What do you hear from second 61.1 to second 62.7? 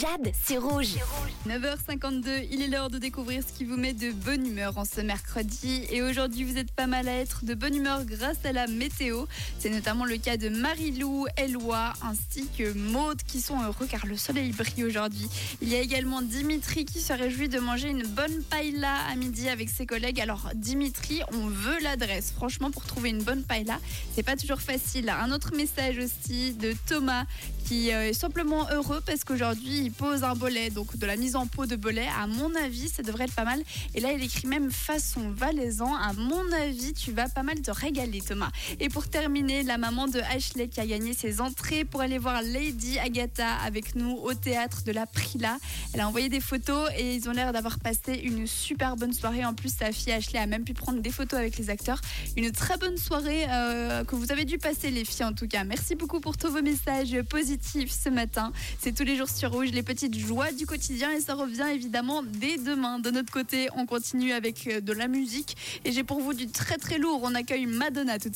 et ça revient évidemment dès